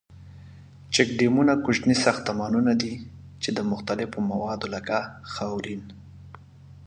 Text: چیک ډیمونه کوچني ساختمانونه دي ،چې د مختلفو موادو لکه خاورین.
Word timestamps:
چیک 0.93 1.07
ډیمونه 1.19 1.53
کوچني 1.65 1.95
ساختمانونه 2.05 2.71
دي 2.81 2.93
،چې 3.41 3.49
د 3.57 3.59
مختلفو 3.71 4.19
موادو 4.31 4.67
لکه 4.75 4.97
خاورین. 5.33 5.81